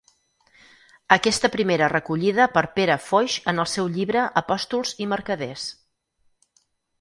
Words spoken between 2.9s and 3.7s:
Foix en el